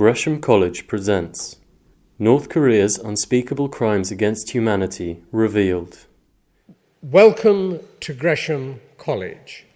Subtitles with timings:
[0.00, 1.56] Gresham College presents
[2.18, 6.06] North Korea's Unspeakable Crimes Against Humanity Revealed.
[7.02, 9.66] Welcome to Gresham College,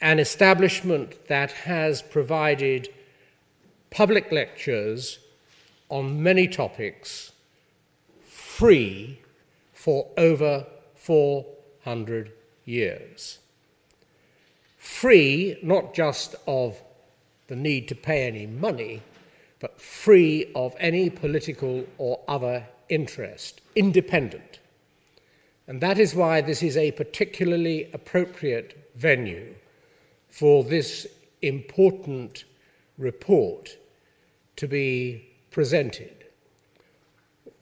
[0.00, 2.88] an establishment that has provided
[3.92, 5.20] public lectures
[5.88, 7.30] on many topics
[8.26, 9.20] free
[9.72, 12.32] for over 400
[12.64, 13.38] years.
[14.76, 16.82] Free not just of
[17.48, 19.02] the need to pay any money,
[19.60, 24.60] but free of any political or other interest, independent.
[25.66, 29.54] And that is why this is a particularly appropriate venue
[30.28, 31.06] for this
[31.42, 32.44] important
[32.98, 33.76] report
[34.56, 36.26] to be presented.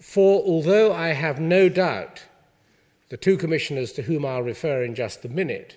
[0.01, 2.25] For although I have no doubt
[3.09, 5.77] the two commissioners to whom I'll refer in just a minute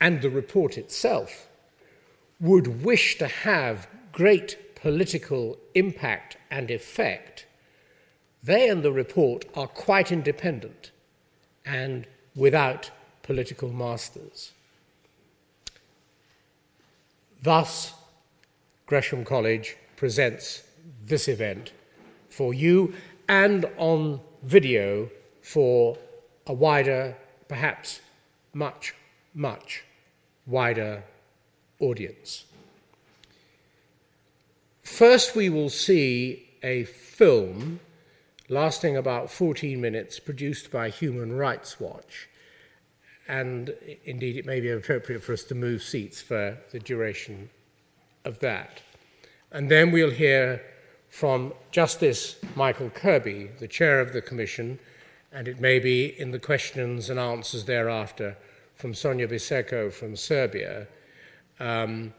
[0.00, 1.47] and the report itself
[2.40, 7.46] would wish to have great political impact and effect,
[8.42, 10.92] they and the report are quite independent
[11.64, 12.90] and without
[13.22, 14.52] political masters.
[17.42, 17.94] Thus,
[18.86, 20.62] Gresham College presents
[21.04, 21.72] this event
[22.30, 22.94] for you
[23.28, 25.10] and on video
[25.42, 25.98] for
[26.46, 27.16] a wider,
[27.48, 28.00] perhaps
[28.54, 28.94] much,
[29.34, 29.84] much
[30.46, 31.02] wider
[31.80, 32.44] audience.
[34.82, 37.80] First, we will see a film
[38.48, 42.28] lasting about 14 minutes produced by Human Rights Watch.
[43.28, 47.50] And indeed, it may be appropriate for us to move seats for the duration
[48.24, 48.80] of that.
[49.52, 50.62] And then we'll hear
[51.08, 54.78] from Justice Michael Kirby, the chair of the Commission,
[55.32, 58.36] and it may be in the questions and answers thereafter
[58.74, 60.86] from Sonja Biserko from Serbia,
[61.60, 62.12] um,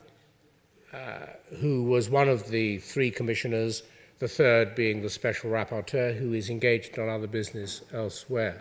[0.94, 1.28] uh,
[1.60, 3.84] who was one of the three commissioners,
[4.20, 8.60] the third being the special rapporteur, who is engaged on other business elsewhere.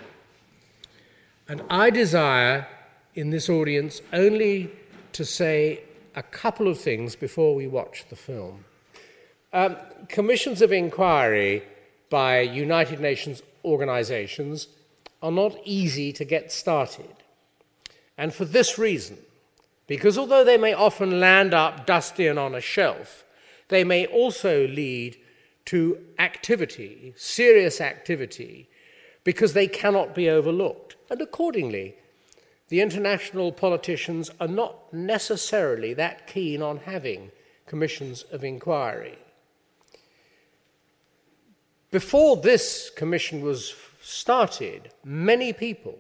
[1.48, 2.66] And I desire
[3.14, 4.70] in this audience only
[5.12, 5.82] to say
[6.14, 8.64] a couple of things before we watch the film.
[9.52, 9.76] Um,
[10.08, 11.62] commissions of inquiry
[12.10, 14.68] by United Nations organizations
[15.22, 17.14] are not easy to get started.
[18.16, 19.18] And for this reason,
[19.88, 23.24] because although they may often land up dusty and on a shelf,
[23.68, 25.16] they may also lead
[25.64, 28.68] to activity, serious activity,
[29.24, 30.94] because they cannot be overlooked.
[31.10, 31.96] And accordingly,
[32.68, 37.30] the international politicians are not necessarily that keen on having
[37.66, 39.18] commissions of inquiry.
[41.90, 45.98] Before this commission was started, many people,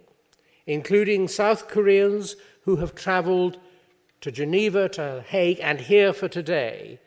[0.66, 3.58] including South Koreans who have traveled
[4.20, 6.98] to Geneva, to Hague, and here for today,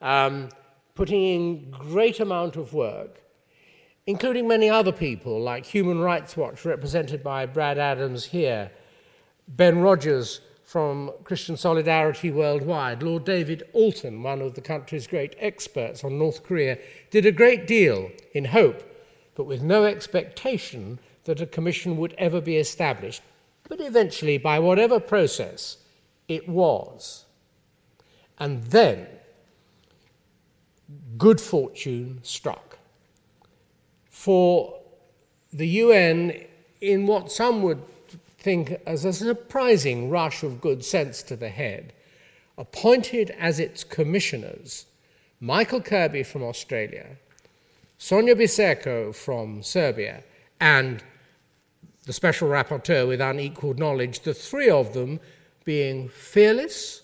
[0.00, 0.48] um,
[0.94, 3.20] putting in great amount of work,
[4.06, 8.70] including many other people like Human Rights Watch, represented by Brad Adams here,
[9.48, 16.02] Ben Rogers from Christian Solidarity Worldwide, Lord David Alton, one of the country's great experts
[16.02, 16.78] on North Korea,
[17.10, 18.82] did a great deal in hope,
[19.34, 23.22] but with no expectation that a commission would ever be established.
[23.68, 25.78] But eventually, by whatever process,
[26.28, 27.24] it was.
[28.38, 29.06] And then
[31.18, 32.78] good fortune struck.
[34.10, 34.78] For
[35.52, 36.44] the UN,
[36.80, 37.82] in what some would
[38.38, 41.92] think as a surprising rush of good sense to the head,
[42.58, 44.86] appointed as its commissioners
[45.40, 47.16] Michael Kirby from Australia,
[47.98, 50.22] Sonja Biserko from Serbia,
[50.60, 51.02] and
[52.06, 55.20] the special rapporteur with unequaled knowledge, the three of them
[55.64, 57.02] being fearless,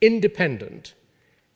[0.00, 0.94] independent,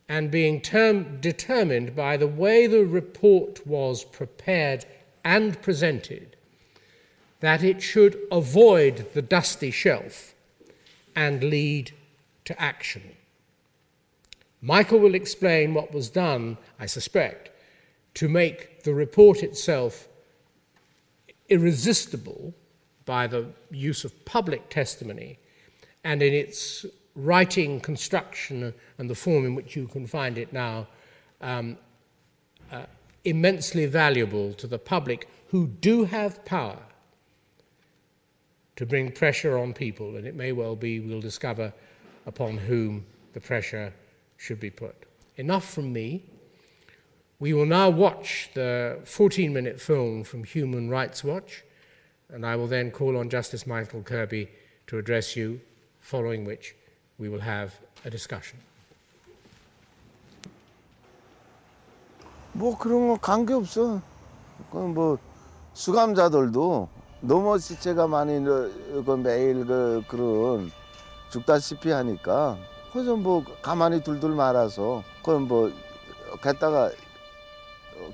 [0.09, 4.85] and being term- determined by the way the report was prepared
[5.25, 6.37] and presented
[7.41, 10.35] that it should avoid the dusty shelf
[11.17, 11.93] and lead
[12.45, 13.03] to action.
[14.61, 17.51] Michael will explain what was done, I suspect,
[18.15, 20.09] to make the report itself
[21.49, 22.55] irresistible
[23.11, 25.37] by the use of public testimony
[26.05, 26.87] and in its
[27.17, 30.87] writing construction and the form in which you can find it now,
[31.41, 31.77] um,
[32.71, 32.85] uh,
[33.25, 36.79] immensely valuable to the public who do have power
[38.77, 41.73] to bring pressure on people, and it may well be we'll discover
[42.27, 43.93] upon whom the pressure
[44.37, 44.95] should be put.
[45.35, 46.23] Enough from me.
[47.41, 51.65] We will now watch the 14 minute film from Human Rights Watch
[52.33, 54.49] and I will then call on Justice Michael Kirby
[54.87, 55.61] to address you,
[56.01, 56.75] following which
[57.19, 58.59] we will have a discussion.
[62.53, 64.03] 뭐 그런 거 관계 없어.
[65.73, 66.89] 수감자들도
[67.59, 70.71] 시체가 많이 그 매일 그 그런
[71.31, 72.59] 죽다시피 하니까
[72.93, 75.03] 그래서 뭐 가만히 둘둘 말아서
[76.41, 76.91] 갔다가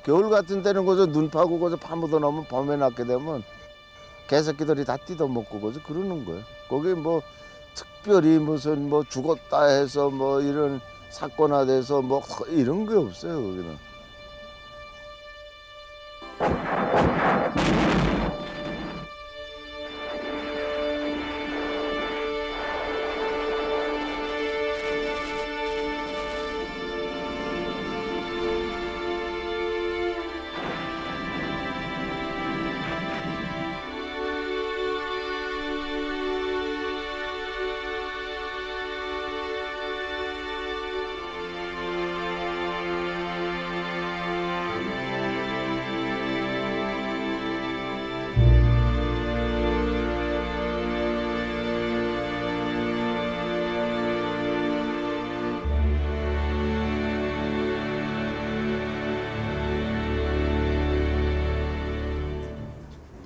[0.04, 2.46] 겨울 같은 때는 그저 눈 파고 그저 파묻어 놓으면
[3.04, 3.42] 되면
[4.28, 6.42] 개새끼들이 다 뜯어먹고 거저 그러는 거예요.
[6.68, 7.22] 거기 뭐
[7.74, 10.80] 특별히 무슨 뭐 죽었다 해서 뭐 이런
[11.10, 13.78] 사건화 돼서 뭐 이런 게 없어요 거기는.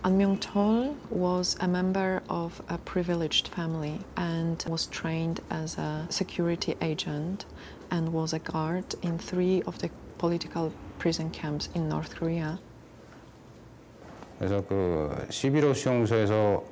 [0.02, 6.06] An Myung Chol was a member of a privileged family and was trained as a
[6.08, 7.44] security agent
[7.90, 12.58] and was a guard in three of the political prison camps in North Korea.
[14.38, 16.64] 그래서 그 11호 수용소에서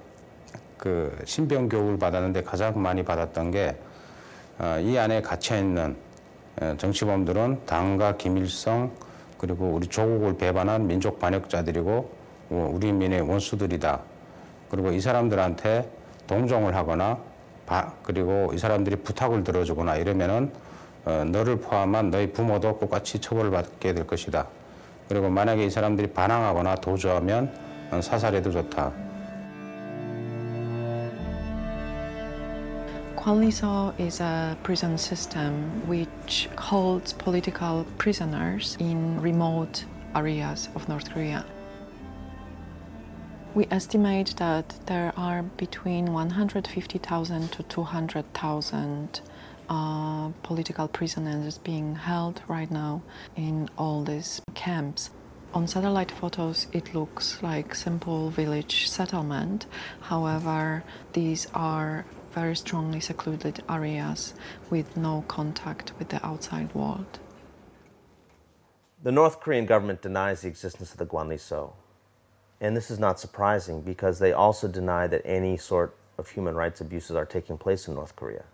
[0.78, 3.76] 그 신병 교육을 받았는데 가장 많이 받았던 게
[4.82, 5.96] 이 안에 갇혀 있는
[6.78, 8.90] 정치범들은 당과 김일성
[9.38, 12.17] 그리고 우리 조국을 배반한 민족 반역자들이고
[12.50, 14.00] 우리 민의 원수들이다.
[14.70, 15.90] 그리고 이 사람들한테
[16.26, 17.18] 동정을 하거나
[18.02, 20.52] 그리고 이 사람들이 부탁을 들어주거나 이러면은
[21.04, 24.46] 어, 너를 포함한 너희 부모도 똑같이 처벌을 받게 될 것이다.
[25.08, 27.52] 그리고 만약에 이 사람들이 반항하거나 도주하면
[28.02, 28.92] 사살해도 좋다.
[33.16, 39.84] Kwalniso is a prison system which holds political prisoners in remote
[40.14, 41.44] areas of North Korea.
[43.58, 49.20] We estimate that there are between 150,000 to 200,000
[49.68, 53.02] uh, political prisoners being held right now
[53.34, 55.10] in all these camps.
[55.54, 59.66] On satellite photos, it looks like simple village settlement.
[60.02, 64.34] However, these are very strongly secluded areas
[64.70, 67.18] with no contact with the outside world.
[69.02, 71.72] The North Korean government denies the existence of the Kwanliso.
[72.60, 76.80] And this is not surprising because they also deny that any sort of human rights
[76.80, 78.44] abuses are taking place in North Korea.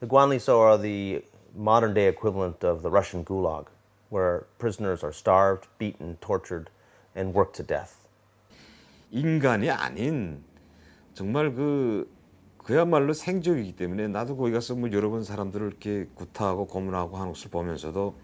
[0.00, 1.22] The Kwanliso are the
[1.54, 3.66] modern day equivalent of the Russian Gulag,
[4.08, 6.70] where prisoners are starved, beaten, tortured,
[7.14, 8.08] and worked to death.
[9.12, 10.42] 인간이 아닌
[11.14, 12.10] 정말 그
[12.58, 17.50] 그야말로 생적이기 때문에 나도 거기 가서 뭐 여러 번 사람들을 이렇게 구타하고 고문하고 하는 것을
[17.50, 18.16] 보면서도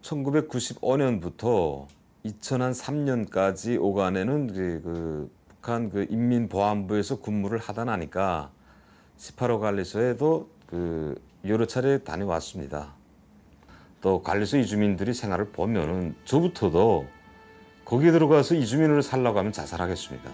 [0.00, 1.86] 1995년부터
[2.28, 8.50] 2003년까지 오간에는 그, 그 북한 그 인민보안부에서 근무를 하다 나니까
[9.18, 12.94] 18호 관리소에도 그 여러 차례 다녀왔습니다.
[14.00, 17.06] 또 관리소 이주민들이 생활을 보면은 저부터도
[17.84, 20.30] 거기 들어가서 이주민으로 살라고 하면 자살하겠습니다.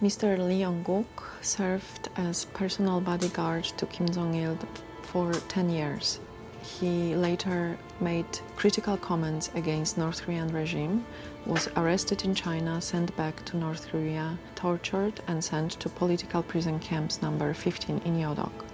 [0.00, 0.36] Mr.
[0.38, 1.06] Lee Young-guk
[1.42, 4.56] served as personal bodyguard to Kim Jong-il
[5.04, 6.20] for 10 years.
[6.61, 8.25] He later made
[8.55, 11.05] critical comments against North Korean regime,
[11.45, 16.79] was arrested in China, sent back to North Korea, tortured and sent to political prison
[16.79, 18.65] camps number 15 in Yodok.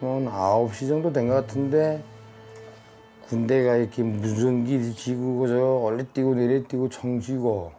[0.00, 2.02] 그건 9시 정도 된 것 같은데
[3.28, 7.70] 군대가 이렇게 무전기 지고 저 올리뛰고 내리뛰고 청 쥐고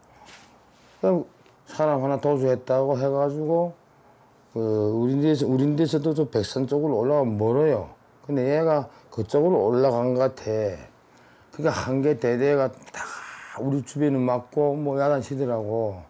[1.66, 3.74] 사람 하나 도주했다고 해가지고
[4.54, 7.90] 그 우린데서 우린데서도 저 백산 쪽으로 올라가면 멀어요.
[8.29, 10.51] 근데 얘가 그쪽으로 올라간 것 같아.
[11.51, 13.03] 그러니까 한개 대대가 다
[13.59, 16.03] 우리 주변을 막고 뭐 야단치더라고.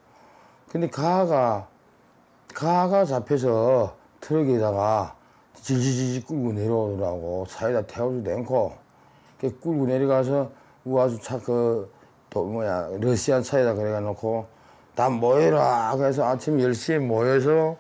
[0.69, 1.69] 근데 가가
[2.53, 5.15] 가가 잡혀서 트럭에다가
[5.55, 7.47] 질질질 끌고 내려오더라고.
[7.49, 8.73] 사이다 태워주도 않고.
[9.39, 10.51] 끌고 내려가서
[10.85, 11.89] 우아주 차그
[12.31, 14.45] 또 뭐야 러시안 차에다 그래가 놓고
[14.97, 17.77] 다 모여라 그래서 아침 10시에 모여서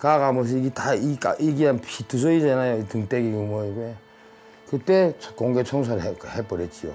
[0.00, 2.88] 가가면서 이게 다 이, 이게 한 피투성이잖아요.
[2.88, 3.94] 등대기고 뭐 이게.
[4.68, 6.92] 그때 공개 청소를 해, 해버렸지요.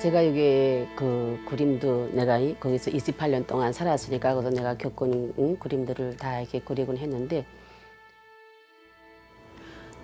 [0.00, 6.16] 제가 여기 그 그림도 내가 이- 거기서 28년 동안 살았으니까 그래서 내가 겪은 응, 그림들을
[6.18, 7.46] 다 이렇게 그리곤 했는데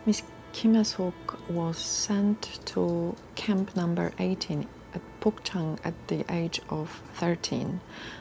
[0.07, 6.89] Miss Kim Hye-sook was sent to camp number 18 at Pukchang at the age of
[7.17, 7.79] 13.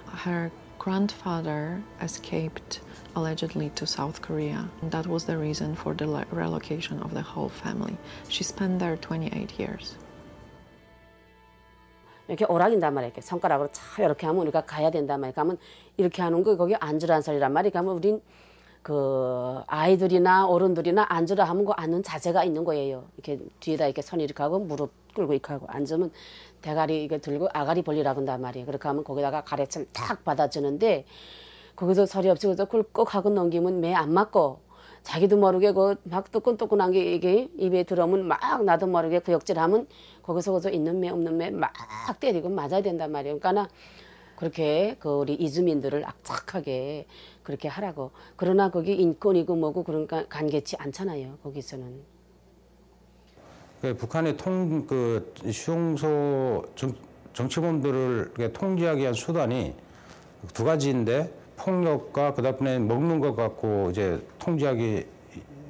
[0.07, 2.81] Her grandfather escaped
[3.15, 4.69] allegedly to South Korea.
[4.83, 7.97] That was the reason for the relocation of the whole family.
[8.27, 9.95] She spent there 28 years.
[12.27, 13.07] 이렇게 오락인단 말이야.
[13.07, 15.33] 이렇게 손가락으로 차 이렇게 하면 우리가 가야 된다 말이야.
[15.33, 15.57] 가면
[15.97, 17.71] 이렇게 하는 거 거기 앉으란 소리란 말이야.
[17.71, 18.21] 가면 우린
[18.81, 23.05] 그 아이들이나 어른들이나 앉으라 하면 그 앉는 자세가 있는 거예요.
[23.17, 26.11] 이렇게 뒤에다 이렇게 손 이렇게 하고 무릎 꿇고 이렇게 하고 앉으면
[26.61, 28.65] 대가리 이게 들고 아가리 벌리라고 한단 말이에요.
[28.65, 31.05] 그렇게 하면 거기다가 가래철 탁 받아주는데
[31.75, 34.59] 거기서 소리 없이 그저 꿀꺽 하고 넘기면 매 안 맞고
[35.03, 39.87] 자기도 모르게 그 막 뜨끈뜨끈한 게 이게 입에 들어오면 막 나도 모르게 구역질하면
[40.23, 41.71] 거기서 그저 있는 매 없는 매 막
[42.19, 43.39] 때리고 맞아야 된단 말이에요.
[43.39, 43.69] 그러니까 나
[44.35, 47.05] 그렇게 그 우리 이주민들을 악착하게
[47.49, 48.11] 그렇게 하라고.
[48.35, 51.39] 그러나 거기 인권이고 뭐고 그러니까 간개치 않잖아요.
[51.41, 51.99] 거기서는.
[53.81, 56.93] 그 북한의 통, 그, 수용소 정,
[57.33, 59.73] 정치범들을 통제하기 위한 수단이
[60.53, 65.07] 두 가지인데 폭력과 그 다음에 먹는 것 갖고 이제 통제하기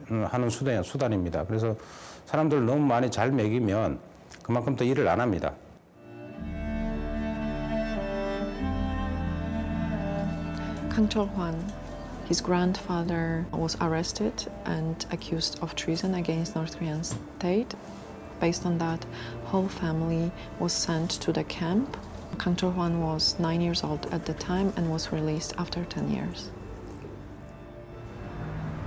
[0.09, 1.45] 하는 수단, 수단입니다.
[1.45, 1.77] 그래서
[2.25, 3.99] 사람들 너무 많이 잘 먹이면
[4.43, 5.53] 그만큼 더 일을 안 합니다.
[10.98, 11.54] Kang Chol-hwan,
[12.26, 14.32] his grandfather was arrested
[14.64, 17.74] and accused of treason against North Korean state.
[18.40, 19.04] Based on that,
[19.44, 21.96] whole family was sent to the camp.
[22.38, 26.50] Kang Chol-hwan was nine years old at the time and was released after 10 years.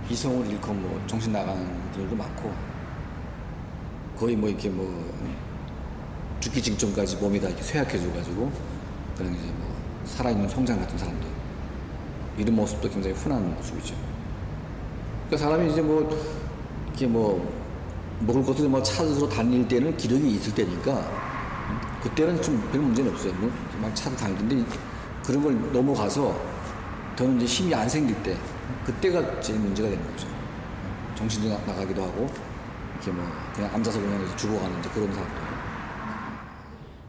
[0.10, 2.54] 이성을 잃고 뭐 정신 나가는 분들도 많고
[4.18, 4.88] 거의 뭐 이렇게 뭐
[6.40, 8.52] 죽기 직전까지 몸이 다 이렇게 쇠약해져가지고
[9.18, 9.76] 그런 이제 뭐
[10.06, 11.28] 살아있는 성장 같은 사람들
[12.39, 13.95] 이런 모습도 굉장히 흔한 모습이죠.
[15.29, 16.09] 그러니까 사람이 이제 뭐
[16.89, 17.51] 이렇게 뭐
[18.21, 21.23] 먹을 것을 뭐 찾으러 다닐 때는 기력이 있을 때니까
[22.03, 23.33] 그때는 좀 별 문제는 없어요.
[23.35, 24.65] 뭐막 찾아 다니던데
[25.25, 26.35] 그런 걸 넘어가서
[27.17, 28.37] 더는 이제 힘이 안 생길 때
[28.85, 30.27] 그때가 제일 문제가 되는 거죠.
[31.15, 32.27] 정신도 나- 나가기도 하고
[32.95, 33.25] 이렇게 뭐
[33.55, 35.37] 그냥 앉아서 그냥 죽어가는 이제 그런 사람들.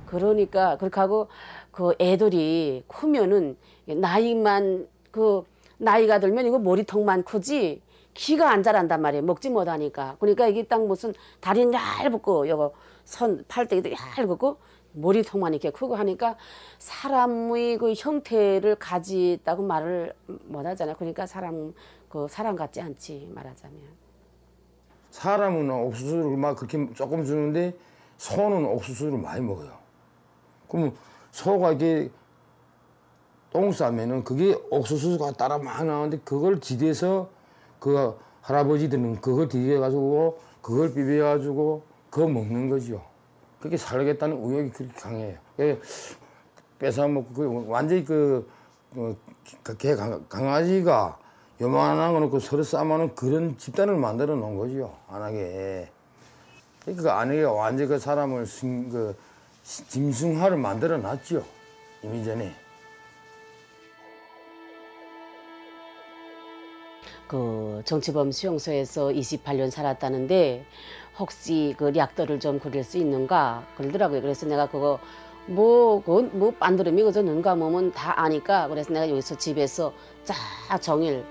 [0.06, 1.28] 그러니까 그렇게 하고
[1.72, 5.44] 그 애들이 크면은 나이만 그
[5.78, 7.84] 나이가 들면 이거 머리통만 크지
[8.16, 9.24] 키가 안 자란단 말이에요.
[9.24, 10.18] 먹지 못하니까.
[10.20, 12.74] 그러니까 이게 딱 무슨 다리는 얇고 요거
[13.06, 14.58] 손 팔대기도 얇고
[14.94, 16.36] 머리통만 이렇게 크고 하니까
[16.80, 20.96] 사람의 그 형태를 가지다고 말을 못 하잖아요.
[20.98, 21.76] 그러니까 사람
[22.10, 23.80] 그 사람 같지 않지 말하자면.
[25.12, 27.76] 사람은 옥수수를 막 그렇게 조금 주는데
[28.18, 29.78] 소는 옥수수를 많이 먹어요.
[30.68, 30.96] 그럼
[31.30, 32.10] 소가 이렇게
[33.54, 37.30] 똥 싸면은 그게 옥수수가 따라 막 나오는데 그걸 지대서
[37.80, 43.02] 그 할아버지들은 그걸 뒤에 가지고 그걸 비벼 가지고 그거 먹는 거죠.
[43.60, 45.38] 그렇게 살겠다는 의욕이 그렇게 강해요.
[45.56, 45.80] 그
[46.80, 48.50] 뺏어 먹고 그 완전히 그,
[48.94, 49.18] 그,
[49.62, 51.18] 그 개, 강- 강아지가
[51.62, 54.98] 요만한 거 놓고 서로 싸우는 그런 집단을 만들어 놓은 거죠.
[55.08, 55.90] 안 하게.
[56.86, 59.16] 그 안에 완전 그 사람을 심, 그
[59.64, 61.44] 시- 짐승화를 만들어 놨죠.
[62.02, 62.54] 이미 전에.
[67.34, 70.64] 그 정치범 수용소에서 28년 살았다는데
[71.18, 74.22] 혹시 그 약도를 좀 그릴 수 있는가 그러더라고요.
[74.22, 75.00] 그래서 내가 그거
[75.48, 79.92] 뭐그뭐 반드름이 그저 눈과 몸은 다 아니까 그래서 내가 여기서 집에서
[80.24, 81.26] 쫙 정일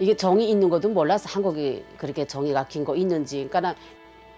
[0.00, 3.74] 이게 정이 있는 것도 몰라서 한국이 그렇게 정이가 긴 거 있는지 그러니까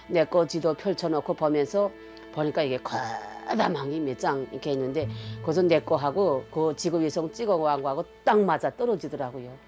[0.08, 1.92] 내 거 지도 펼쳐놓고 보면서
[2.32, 5.08] 보니까 이게 커다만 게몇 장 이렇게 있는데
[5.42, 9.65] 그래서 내거 하고 그 지구 위성 찍어간 거하고 딱 맞아 떨어지더라고요.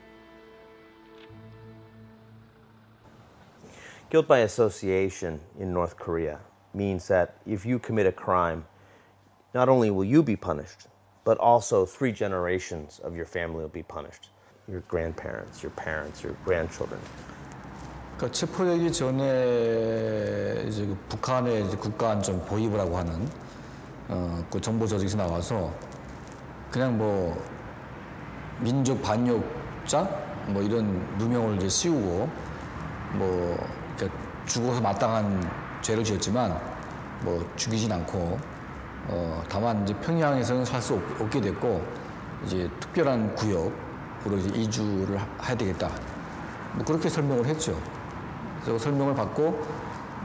[4.09, 6.39] Guilt by association in North Korea
[6.73, 8.65] means that if you commit a crime,
[9.53, 10.87] not only will you be punished,
[11.23, 14.29] but also three generations of your family will be punished.
[14.67, 16.99] Your grandparents, your parents, your grandchildren.
[18.17, 23.27] 그러니까 체포되기 전에 이제 그 북한의 이제 국가안전 보위부라고 하는
[24.07, 25.73] 어, 그 정보 조직에서 나와서
[26.71, 27.35] 그냥 뭐
[28.59, 30.07] 민족 반역자
[30.47, 32.29] 뭐 이런 누명을 이제 씌우고
[33.13, 33.57] 뭐
[33.98, 35.50] 그러니까 죽어서 마땅한
[35.82, 36.58] 죄를 지었지만
[37.22, 38.38] 뭐 죽이진 않고
[39.08, 41.82] 어, 다만 이제 평양에서는 살 수 없게 됐고
[42.44, 45.90] 이제 특별한 구역으로 이제 이주를 하- 해야 되겠다.
[46.74, 47.76] 뭐 그렇게 설명을 했죠.
[48.62, 49.60] 그래서 설명을 받고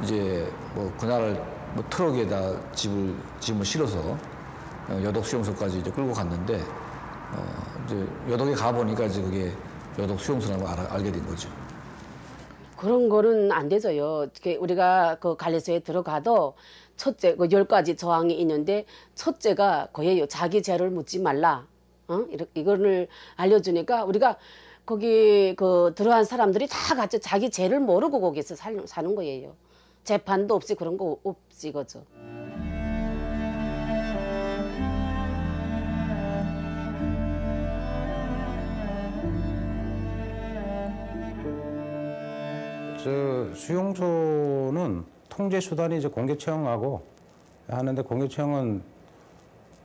[0.03, 1.41] 이제 뭐 그날
[1.73, 4.17] 뭐 트럭에다 집을 짐을 실어서
[4.89, 6.61] 어, 여덕 수용소까지 이제 끌고 갔는데
[7.31, 9.51] 어, 이제 여덕에 가 보니까 이제 그게
[9.97, 11.49] 여덕 수용소라고 알아, 알게 된 거죠.
[12.83, 14.27] 그런 거는 안 되죠요.
[14.59, 16.55] 우리가 그 관리소에 들어가도
[16.97, 18.83] 첫째 그 열 가지 저항이 있는데
[19.15, 20.25] 첫째가 그예요.
[20.27, 21.65] 자기 죄를 묻지 말라.
[22.09, 22.25] 어?
[22.53, 24.35] 이거를 알려주니까 우리가
[24.85, 29.55] 거기 그 들어간 사람들이 다 같이 자기 죄를 모르고 거기서 살, 사는 거예요.
[30.03, 32.03] 재판도 없이 그런 거 없지 그죠.
[43.03, 47.01] 저 수용소는 통제 수단이 이제 공개 채용하고
[47.67, 48.81] 하는데 공개 채용은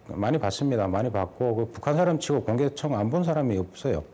[0.09, 0.87] 많이 받습니다.
[0.87, 4.05] 많이 받고 그 북한 사람 치고 공개 채용 안 본 사람이 없어요.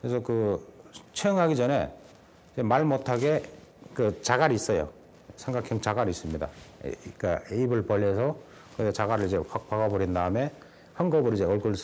[0.00, 0.66] 그래서 그
[1.12, 1.92] 채용하기 전에
[2.56, 3.42] 말 못하게
[3.94, 4.88] 그 자갈이 있어요.
[5.36, 6.48] 삼각형 자갈이 있습니다.
[6.84, 8.36] 에- 그러니까 입을 벌려서
[8.76, 10.50] 그 자갈을 이제 확 박아버린 다음에
[10.96, 11.74] 헝겊으로 이제 얼굴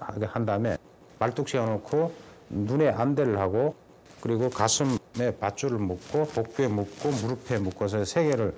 [0.00, 0.76] 하게 한 다음에
[1.18, 2.12] 말뚝 씌워놓고
[2.50, 3.74] 눈에 안대를 하고
[4.20, 8.54] 그리고 가슴 에 밧줄을 묶고 복부에 묶고 무릎에 묶어서 세 개를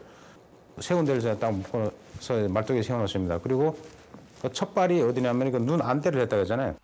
[0.79, 3.39] 세 군데를 딱 묶어서 말뚝에 세워놓습니다.
[3.39, 3.77] 그리고
[4.41, 6.75] 그 첫발이 어디냐면 그 눈 안대를 했다고 했잖아요.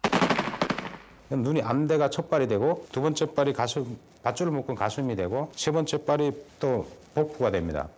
[1.29, 5.71] 그 눈이 안대가 첫 발이 되고 두 번째 발이 가슴 밧줄을 묶은 가슴이 되고 세
[5.71, 7.89] 번째 발이 또 복부가 됩니다.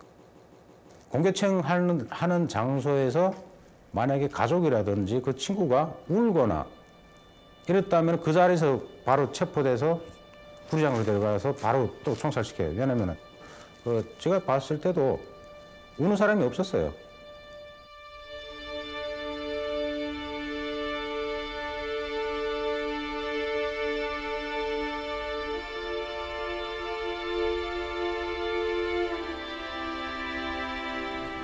[1.09, 3.33] 공개체험하는 하는 장소에서
[3.91, 6.65] 만약에 가족이라든지 그 친구가 울거나
[7.67, 10.01] 이랬다면 그 자리에서 바로 체포돼서
[10.69, 12.69] 구리장으로 들어가서 바로 또 총살시켜요.
[12.69, 13.15] 왜냐면은
[13.83, 15.19] 그 제가 봤을 때도
[15.97, 16.93] 우는 사람이 없었어요.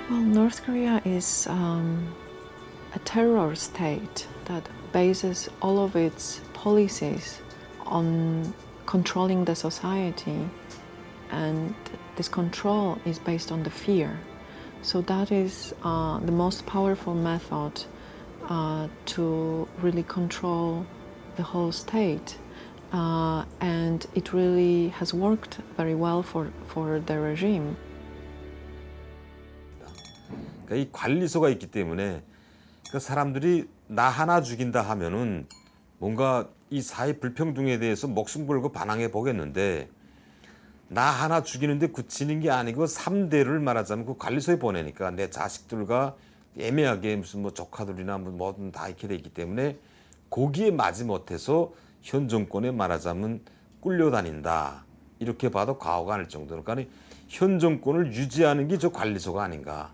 [0.09, 2.07] Well, North Korea is um,
[2.95, 7.41] a terror state that bases all of its policies
[7.85, 8.53] on
[8.88, 10.48] controlling the society,
[11.30, 11.74] and
[12.16, 14.18] this control is based on the fear.
[14.82, 17.84] So, that is uh, the most powerful method
[18.48, 20.86] uh, to really control
[21.36, 22.38] the whole state.
[22.92, 27.76] Uh, and it really has worked very well for, for the regime.
[30.66, 32.22] 그러니까 이 관리소가 있기 때문에
[32.90, 35.46] 그 사람들이 나 하나 죽인다 하면은
[35.98, 39.89] 뭔가 이 사회 불평등에 대해서 목숨 걸고 반항해 보겠는데
[40.87, 46.15] 나 하나 죽이는데 그치는 게 아니고 3대를 말하자면 그 관리소에 보내니까 내 자식들과
[46.57, 49.77] 애매하게 무슨 뭐 조카들이나 뭐 뭐든 다 이렇게 돼 있기 때문에
[50.29, 53.41] 거기에 마지 못해서 현 정권에 말하자면
[53.81, 54.85] 끌려다닌다.
[55.19, 56.63] 이렇게 봐도 과오가 아닐 정도로.
[56.63, 56.91] 그러니까
[57.27, 59.93] 현 정권을 유지하는 게 저 관리소가 아닌가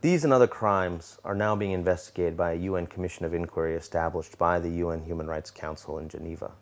[0.00, 4.38] These and other crimes are now being investigated by a UN Commission of Inquiry established
[4.38, 6.52] by the UN Human Rights Council in Geneva.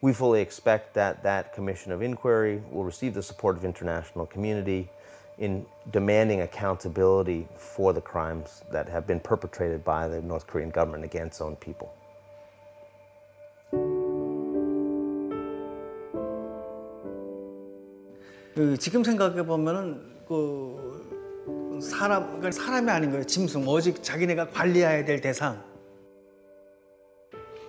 [0.00, 4.90] We fully expect that that Commission of Inquiry will receive the support of international community
[5.38, 11.04] in demanding accountability for the crimes that have been perpetrated by the North Korean government
[11.04, 11.90] against its own people.
[18.54, 21.17] 그 지금 생각해 보면은 그
[21.81, 23.25] 사람 그러니까 사람이 아닌 거예요.
[23.25, 25.63] 짐승 오직 자기네가 관리해야 될 대상.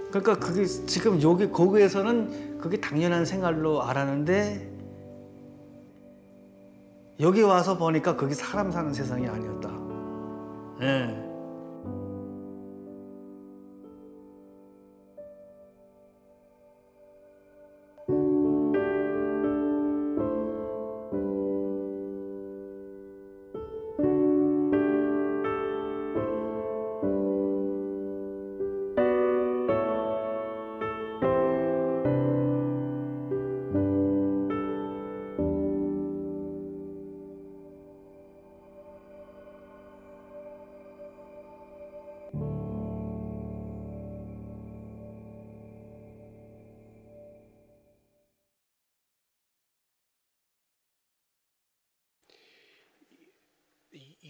[0.09, 4.69] 그러니까 그게 지금 여기 거기에서는 그게 당연한 생활로 알았는데
[7.21, 9.71] 여기 와서 보니까 그게 사람 사는 세상이 아니었다.
[10.83, 11.30] 예.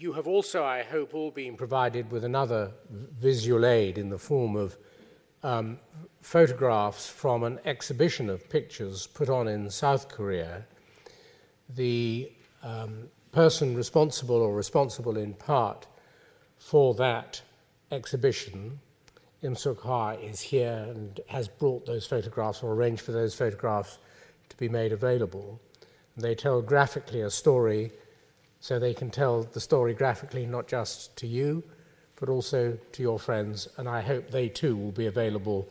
[0.01, 4.55] You have also, I hope, all been provided with another visual aid in the form
[4.55, 4.75] of
[5.43, 5.77] um,
[6.21, 10.65] photographs from an exhibition of pictures put on in South Korea.
[11.69, 12.31] The
[12.63, 15.85] um, person responsible, or responsible in part,
[16.57, 17.39] for that
[17.91, 18.79] exhibition,
[19.43, 23.99] Im Suk Ha, is here and has brought those photographs or arranged for those photographs
[24.49, 25.61] to be made available.
[26.17, 27.91] They tell graphically a story
[28.61, 31.63] so they can tell the story graphically, not just to you,
[32.17, 33.67] but also to your friends.
[33.75, 35.67] And I hope they too will be available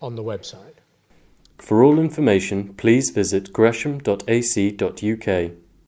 [0.00, 0.76] on the website.
[1.58, 5.52] For all information, please visit gresham.ac.uk.